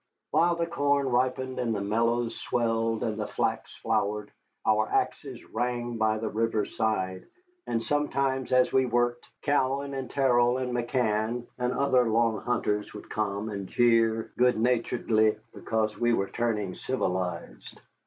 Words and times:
While 0.31 0.55
the 0.55 0.65
corn 0.65 1.07
ripened 1.09 1.59
and 1.59 1.75
the 1.75 1.79
melons 1.81 2.35
swelled 2.35 3.03
and 3.03 3.19
the 3.19 3.27
flax 3.27 3.75
flowered, 3.83 4.31
our 4.65 4.89
axes 4.89 5.45
rang 5.53 5.97
by 5.97 6.17
the 6.17 6.27
river's 6.27 6.75
side; 6.75 7.27
and 7.67 7.83
sometimes, 7.83 8.51
as 8.51 8.73
we 8.73 8.87
worked, 8.87 9.27
Cowan 9.43 9.93
and 9.93 10.09
Terrell 10.09 10.57
and 10.57 10.73
McCann 10.75 11.45
and 11.59 11.71
other 11.71 12.09
Long 12.09 12.41
Hunters 12.41 12.95
would 12.95 13.11
come 13.11 13.49
and 13.49 13.67
jeer 13.67 14.31
good 14.39 14.57
naturedly 14.59 15.37
because 15.53 15.95
we 15.99 16.13
were 16.13 16.29
turning 16.29 16.73
civilized. 16.73 17.79